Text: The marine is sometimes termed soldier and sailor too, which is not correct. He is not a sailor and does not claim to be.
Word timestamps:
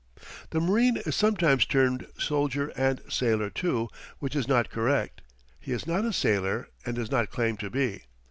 The 0.49 0.59
marine 0.59 0.97
is 0.97 1.15
sometimes 1.15 1.63
termed 1.63 2.07
soldier 2.17 2.69
and 2.75 3.03
sailor 3.07 3.51
too, 3.51 3.87
which 4.17 4.35
is 4.35 4.47
not 4.47 4.71
correct. 4.71 5.21
He 5.59 5.73
is 5.73 5.85
not 5.85 6.05
a 6.05 6.11
sailor 6.11 6.69
and 6.83 6.95
does 6.95 7.11
not 7.11 7.29
claim 7.29 7.55
to 7.57 7.69
be. 7.69 8.05